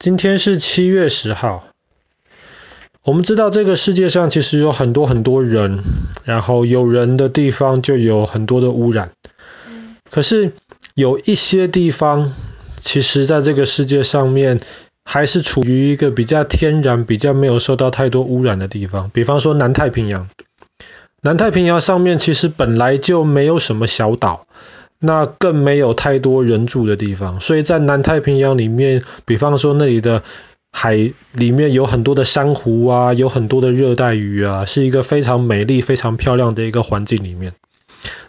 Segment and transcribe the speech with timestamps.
[0.00, 1.64] 今天是七月十号。
[3.02, 5.82] 我们知道这个世界上其实有很多很多人，
[6.24, 9.10] 然后有人的地方就有很多的污染。
[10.08, 10.52] 可是
[10.94, 12.32] 有一些地方，
[12.76, 14.60] 其实在这个世界上面
[15.04, 19.10] 还是处于一个比较天然、比较没有受到太多污染的地方。
[19.10, 20.28] 比方说南太平洋，
[21.22, 24.46] 南太平洋上面其实本来就没有什么小岛。
[25.00, 30.22] 那更没有太多人住的地方，所以在南太平洋里面，比方说那里的
[30.72, 37.52] 海里面有很多的珊瑚啊，有很多的热带鱼啊，是一个非常美丽、非常漂亮的一个环境里面。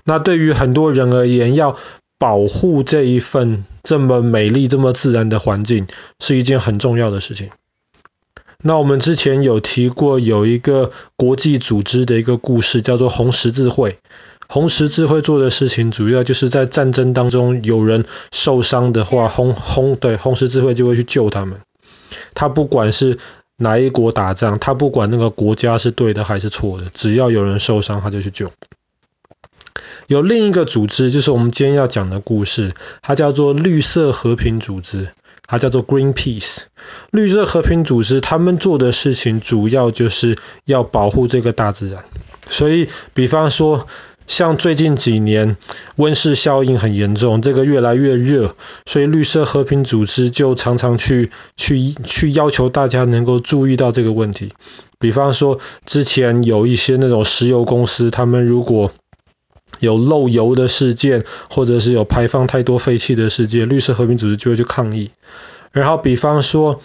[0.03, 1.75] 那对于很多人而言，要
[2.17, 5.87] 保护这一份这么美丽、这么自然的环境，
[6.19, 7.49] 是一件很重要的事情。
[8.61, 13.99] 那我们之前有提过，有一个国际组织的一个故事，叫做红十字会。
[14.49, 21.61] 红十字会做的事情，主要就是在战争当中有人受伤的话，红红对红十字会就会去救他们。
[22.33, 23.19] 他不管是
[23.55, 28.51] 哪一国打仗，他不管那个国家是对的还是错的，只要有人受伤，他就去救。
[30.07, 32.73] 有另一个组织，就是我们今天要讲的故事，
[33.03, 35.09] 它叫做绿色和平组织，
[35.49, 36.59] 它叫做 Greenpeace。
[37.11, 42.05] 绿色和平组织他们做的事情，主要就是要保护这个大自然。
[42.47, 43.85] 所以，比方说。
[44.29, 45.57] 像最近几年
[45.95, 48.55] 温室效应很严重，这个越来越热，
[48.85, 54.53] 所以绿色和平组织就常常去去去要求大家能够注意到这个问题。
[54.99, 58.91] 比方说，之前有一些那种石油公司，他们如果
[59.79, 65.11] 有漏油的事件，或者是有排放太多废气的事件，绿色和平组织就会去抗议。
[65.71, 66.81] 然后，比方说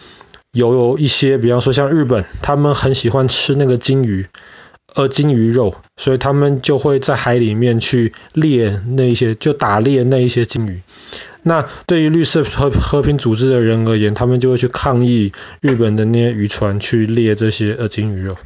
[0.52, 4.26] 有有一些，比方说像日本，他们很喜欢吃那个鲸鱼。
[4.94, 10.82] 呃，鲸鱼肉，所以他们就会在海里面去猎那一些，就打猎那一些鲸鱼。
[11.42, 18.36] 那对于绿色和和平组织的人而言，他们就会去抗议日本的那些渔船去猎这些呃鲸鱼肉。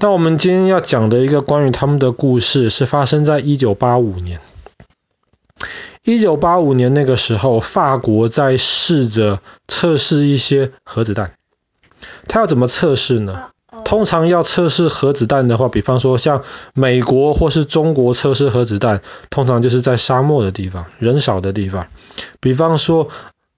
[0.00, 4.40] 那我们今天要讲的一个关于他们的故事，是发生在一九八五年。
[6.04, 11.32] 一九八五年那个时候，法国在试着测试一些核子弹。
[12.28, 13.48] 他要怎么测试呢？
[13.84, 16.44] 通常要测试核子弹的话，比方说像
[16.74, 21.88] 美国或是中国测试核子弹，通常就是在沙漠的地方，人少的地方。
[22.38, 23.08] 比方说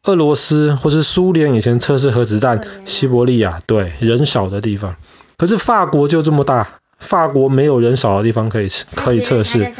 [0.04, 4.97] 俄罗斯或是苏联以前测试核子弹，西伯利亚，对，人少的地方。
[5.41, 6.69] 可是法国就这么大，
[6.99, 9.73] 法国没有人少的地方可以可以测试。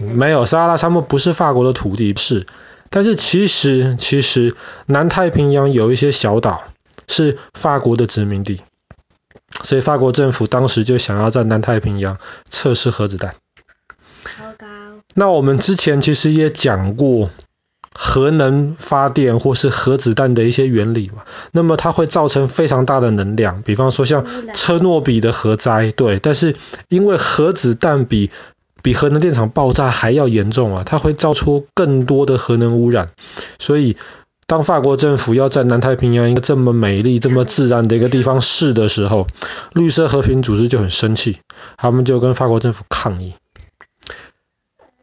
[0.00, 2.44] 没有，撒哈拉沙漠不是法国的土地，是。
[2.90, 6.64] 但是其实其实南太平洋有一些小岛
[7.06, 8.60] 是法国的殖民地。
[9.62, 13.36] 所以法国政府当时就想要在南太平洋测试核子弹。
[15.14, 17.30] 那我们之前其实也讲过
[18.00, 21.24] 核能发电或是核子弹的一些原理嘛。
[21.50, 26.20] 那么它会造成非常大的能量，比方说像车诺比的核灾，对。
[26.20, 26.54] 但是
[26.88, 28.30] 因为核子弹比
[28.82, 33.08] 比核能电厂爆炸还要严重啊，它会造出更多的核能污染，
[33.58, 33.96] 所以。
[34.50, 39.26] 当法国政府要在南太平洋一个这么美丽、这么自然的一个地方试的时候，
[39.74, 41.40] 绿色和平组织就很生气，
[41.76, 43.34] 他们就跟法国政府抗议。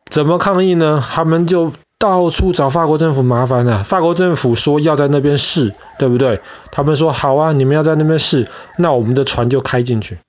[0.09, 0.99] 怎么抗议呢？
[1.07, 1.73] 他们就
[2.09, 3.83] 到处找法国政府麻烦了。
[3.83, 6.41] 法国政府说要在那边试，对不对？
[6.71, 10.19] 他们说好啊，你们要在那边试，那我们的船就开进去。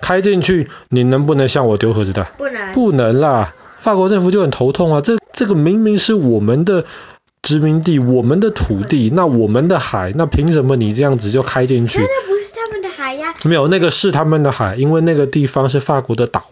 [0.00, 2.26] 开进去，你能不能向我丢核子弹？
[2.36, 3.54] 不能，不能啦。
[3.78, 6.84] 法国政府就很头痛啊，这这个明明是我们的。
[7.42, 12.00] 殖民地，我们的土地，那我们的海，那凭什么你这样子就开进去？
[12.00, 13.36] 那不是他们的海呀。
[13.44, 16.42] 没有，那个是他们的海，因为那个地方是法国的岛，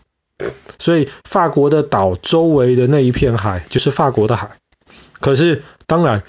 [0.79, 4.51] 所以法国的岛周围的那一片海就是法国的海。
[5.21, 6.23] 可是，当然，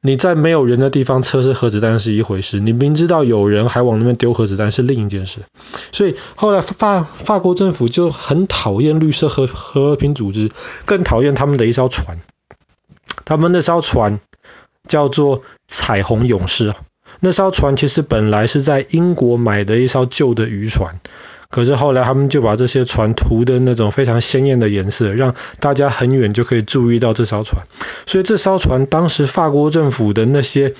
[0.00, 5.40] 你在没有人的地方测试核子弹是一回事，你明知道有人还往那边丢核子弹是另一件事。
[5.90, 10.50] 所以后来法法国政府就很讨厌绿色和和平组织，
[10.84, 12.20] 更讨厌他们的一艘船。
[13.24, 14.20] 他们那艘船
[14.86, 16.74] 叫做彩虹勇士，
[17.18, 21.00] 那艘船其实本来是在英国买的一艘旧的渔船，
[21.50, 27.64] 可是后来他们就把这些船涂的那种非常鲜艳的颜色，让大家很远就可以注意到这艘船。
[28.06, 30.74] 所以这艘船当时法国政府的那些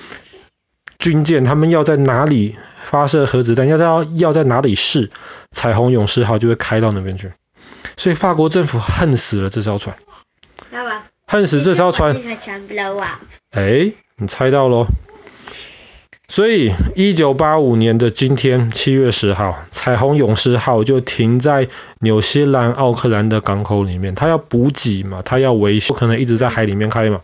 [0.99, 3.85] 军舰，他们要在哪里发射核子弹，要在
[4.15, 5.09] 要在哪里试，
[5.51, 7.31] 彩虹勇士号就会开到那边去。
[7.97, 9.95] 所以法国政府恨死了这艘船。
[11.25, 12.15] 恨死这艘船！
[13.51, 14.87] 哎，你猜到喽。
[16.31, 21.67] 所以，一九八五年的今天，七月十号，彩虹勇士号就停在
[21.99, 24.13] 纽西兰奥克兰的港口里面。
[24.13, 27.21] 它要补给嘛，它要维修，不可能一直在海里面开嘛。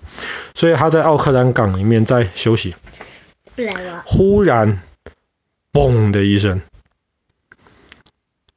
[0.55, 2.73] 所以，它在奥克兰港里面在休息。
[4.05, 4.81] 忽然，
[5.71, 6.61] 嘣的一声，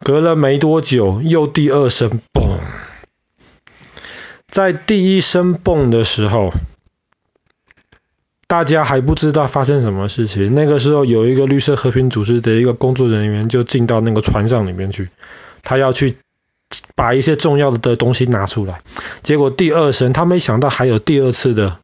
[0.00, 2.58] 隔了没多久，又第二声嘣。
[4.48, 6.54] 在第一声嘣的时候，
[8.48, 10.54] 大家还不知道发生什么事情。
[10.54, 15.10] 那个时候，有一个绿色和平组织的一个工作人员就进到那个船上里面去，
[15.62, 16.16] 他要去
[16.94, 18.80] 把一些重要的东西拿出来。
[19.22, 21.76] 结果第二声，他没想到还有第二次的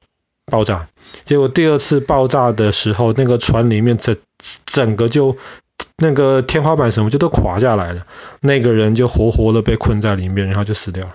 [0.47, 0.89] 爆炸。
[1.25, 4.17] 结果第二次爆炸的时候，那个船里面整
[4.65, 5.37] 整个就
[5.99, 8.07] 那个天花板什么就都垮下来了，
[8.41, 11.15] 那个人就活活的被困在里面，然后就死掉了。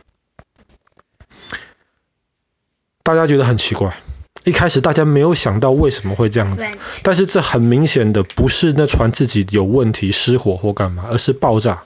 [3.02, 3.98] 大家觉得很奇怪。
[4.46, 6.66] 一开始大家没有想到为什么会这样子，
[7.04, 11.84] 但是这很明显的不是那船自己有问题失火或干嘛，而是爆炸。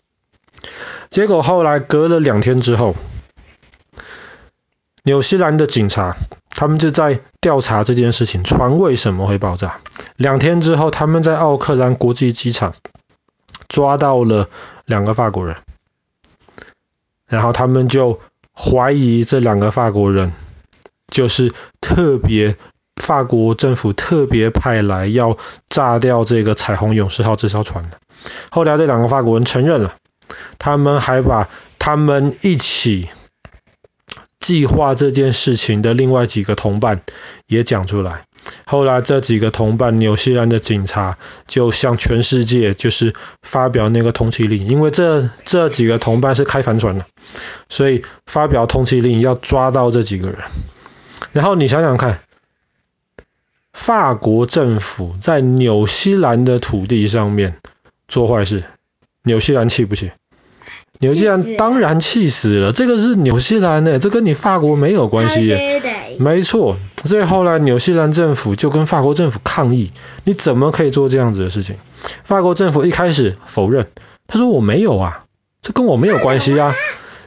[1.10, 2.96] 结果后来隔了两天之后，
[5.04, 6.16] 纽西兰的警察
[6.50, 9.80] 他们就在调查这件事情，船为什么会爆炸。
[10.16, 12.76] 两天之后，他们在奥克兰国际机场
[13.68, 14.48] 抓到了
[14.86, 15.58] 两个法国人，
[17.28, 18.20] 然后他们就
[18.56, 20.32] 怀疑这两个法国人。
[21.14, 22.58] 就是特别
[23.00, 25.38] 法国政府特别派来要
[25.70, 28.00] 炸掉这个彩虹勇士号这艘船的。
[28.50, 29.94] 后来这两个法国人承认了，
[30.58, 33.10] 他们还把他们一起
[34.40, 37.02] 计划这件事情的另外几个同伴
[37.48, 38.26] 也讲出来。
[38.66, 41.18] 后来这几个同伴，纽西兰的警察
[41.48, 47.06] 就向全世界就是发表那个通缉令，因为这这几个同伴是开帆船的，
[47.70, 50.38] 所以发表通缉令要抓到这几个人。
[51.32, 52.20] 然后你想想看，
[53.72, 57.58] 法国政府在纽西兰的土地上面
[58.08, 58.64] 做坏事，
[59.24, 60.12] 纽西兰气不气？
[61.00, 62.72] 纽西兰当然气死了。
[62.72, 65.82] 这个是纽西兰的，这跟你法国没有关系耶。
[66.20, 69.92] 没错，所以后来纽西兰政府就跟法国政府抗议：
[70.24, 71.76] 你怎么可以做这样子的事情？
[72.24, 73.88] 法国政府一开始否认，
[74.28, 75.26] 他说我没有啊，
[75.62, 76.74] 这跟我没有关系啊。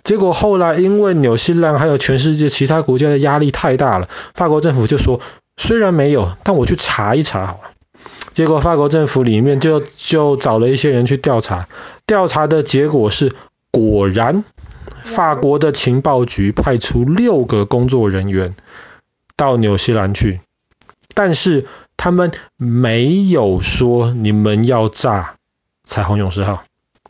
[0.07, 5.21] 结果后来，因为纽西兰还有全世界其他国家的压力太大了，法国政府就说，
[5.57, 7.73] 虽然没有，但我去查一查好了。
[8.33, 11.67] 结果法国政府里面就就找了一些人去调查，
[12.07, 13.33] 调查的结果是，
[13.73, 14.45] 果然，
[15.03, 18.55] 法国的情报局派出六个工作人员
[19.37, 20.41] 到纽西兰去，
[21.15, 21.67] 但是
[21.97, 25.35] 他们没有说你们要炸
[25.83, 26.63] 彩虹勇士号。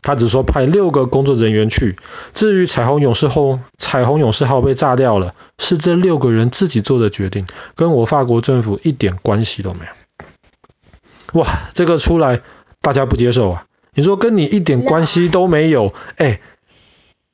[0.07, 1.97] 他只说派六个工作人员去，
[2.33, 11.41] 至于彩虹勇士后，彩虹勇士号被炸掉了，是这六个人自己做的决定，跟我法国政府一点关系都没有。
[11.41, 12.41] 哇，这个出来
[12.81, 13.65] 大家不接受啊！
[13.95, 16.39] 你说跟你一点关系都没有，哎，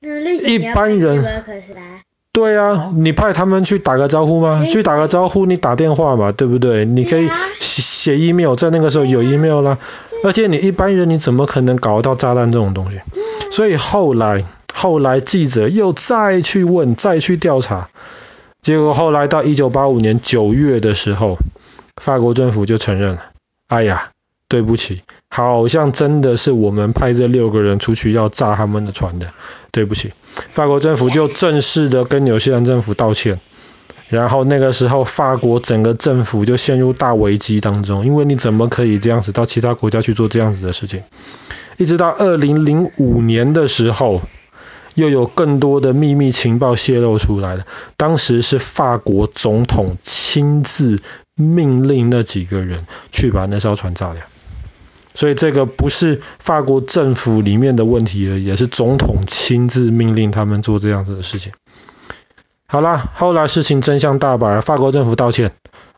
[0.01, 1.45] 一般人。
[2.33, 4.65] 对啊，你派他们去打个招呼吗？
[4.65, 6.87] 去打个招呼，你打电话嘛，对不对？
[6.87, 7.29] 你可以
[7.61, 9.77] 写 email，在那个时候有 email 啦。
[10.23, 13.01] 而且你一般人你怎么可能搞得到炸弹这种东西？
[13.51, 17.89] 所以后来，后来记者又再去问，再去调查，
[18.61, 21.39] 结果后来到一九八五年九月的时候，
[22.01, 23.23] 法国政府就承认了。
[23.69, 24.11] 哎呀，
[24.49, 29.29] 对不起，好像真的是我们派这六个人出去要炸他们的船的，
[29.71, 30.13] 对不起。
[30.53, 33.41] 法国政府就正式的跟纽西兰政府道歉，
[34.13, 41.03] 然后那个时候法国整个政府就陷入大危机当中，因为你怎么可以这样子到其他国家去做这样子的事情？
[41.79, 44.21] 一直到二零零五年的时候，
[44.95, 47.65] 又有更多的秘密情报泄露出来了，
[47.97, 51.01] 当时是法国总统亲自
[51.35, 54.23] 命令那几个人去把那艘船炸掉。
[55.15, 61.53] 所以这个不是法国政府里面的问题而已，也是总统亲自命令他们做这样子的事情。
[62.73, 65.53] 好啦，后来事情真相大白，法国政府道歉，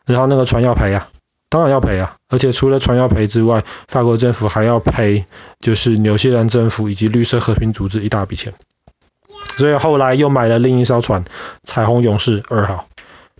[0.05, 1.07] 然后那个船要赔啊，
[1.47, 5.25] 当然要赔啊，而且除了船要赔之外，法国政府还要赔，
[5.61, 8.53] 就是纽西兰政府以及绿色和平组织一大笔钱。
[9.55, 11.23] 所以后来又买了另一艘船，
[11.63, 12.89] 彩虹勇士二号，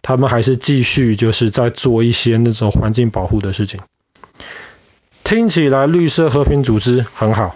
[0.02, 3.82] 他们还是继续就是在做一些那种环境保护的事情。
[5.26, 7.54] 听起来绿色和平组织很好，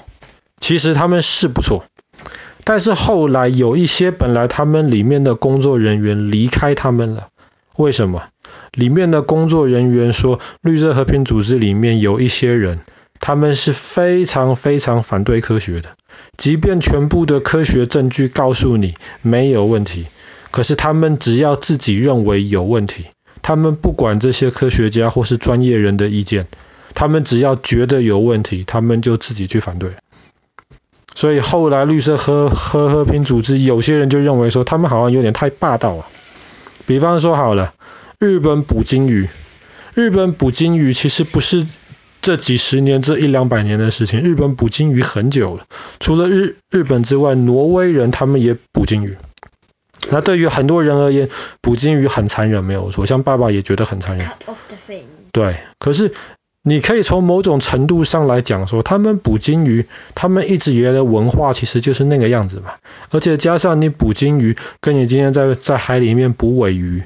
[0.60, 1.86] 其实他们是不错，
[2.70, 7.30] 但是后来有一些本来他们里面的工作人员离开他们了，
[7.78, 8.26] 为什么？
[8.74, 12.82] 里面的工作人员说，绿色和平组织里面有一些人，
[13.20, 15.96] 他们是非常非常反对科学的，
[16.38, 20.06] 即便全部的科学证据告诉你没有问题，
[20.52, 23.06] 可是他们只要自己认为有问题，
[23.42, 26.46] 他们不管这些科学家或是专业人的意见。
[26.94, 29.92] 他们只要觉得有问题，他们就自己去反对。
[31.20, 36.06] 所以后来绿色和和和平组织有些人就认为说，他们好像有点太霸道了。
[36.86, 37.74] 比方说好了，
[38.20, 39.28] 日本捕鲸鱼，
[39.94, 41.68] 日本捕鲸鱼其实不是
[42.22, 45.66] 这几十年、这一两百年的事情，日本捕鲸鱼很久了。
[46.00, 49.18] 除了日日本之外，挪威人他们也捕鲸鱼。
[50.10, 51.28] 那对于很多人而言，
[51.60, 53.06] 捕鲸鱼很残忍，没有错。
[53.06, 54.26] 像爸爸也觉得很残忍。
[55.34, 56.14] 对，可是
[56.62, 62.74] 你可以从某种程度上来讲说，他们捕鲸鱼，他们一直以来的文化其实就是那个样子嘛。
[63.12, 67.04] 而且加上你捕鲸鱼，跟你今天在在海里面捕尾鱼，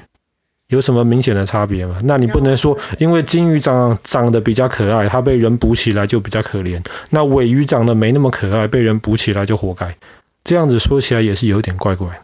[0.68, 1.98] 有什么明显的差别吗？
[2.02, 6.84] 那你不能说，因为鲸鱼长长得比较可爱，它被人捕起来就比较可怜。
[7.10, 9.96] 那尾鱼长得没那么可爱，被人捕起来就活该。
[10.42, 12.20] 这样子说起来也是有点怪怪。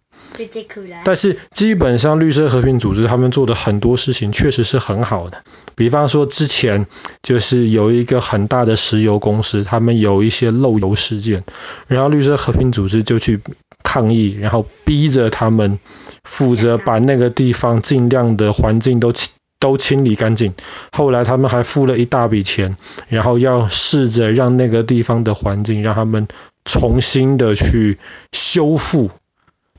[1.05, 5.43] 但是基本上绿色和平组织他们做的很多事情确实是很好的，
[5.75, 6.87] 比方说之前
[7.23, 11.45] 就是有一个很大的石油公司，他们有一些漏油事件，
[11.87, 13.41] 然后绿色和平组织就去
[13.83, 15.79] 抗议，然后逼着他们
[16.25, 20.55] 负责把那个地方尽量的环境都清都清理干净。
[20.93, 22.77] 后来他们还付了一大笔钱，
[23.09, 26.29] 然后要试着让那个地方的环境让他们
[26.65, 27.99] 重新的去
[28.33, 29.11] 修复。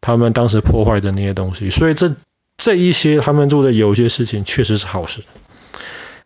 [0.02, 2.16] 他们当时破坏的那些东西，所以这
[2.58, 5.22] 这一些他们做的有些事情确实是好事。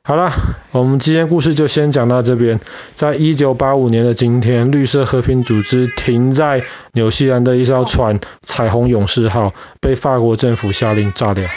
[0.08, 0.32] 好了，
[0.72, 2.60] 我们今天故事就先讲到这边。
[2.94, 6.64] 在一九八五年的今天，绿色和平组织停在
[6.94, 11.50] 纽西兰的一艘船“彩虹勇士号”被法国政府下令炸掉。